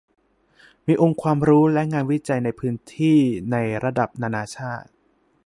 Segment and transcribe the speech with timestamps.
[0.87, 3.17] มีองค์ความรู้และงานวิจัยในพื้นที่
[3.51, 4.89] ในระดับนานาชาติ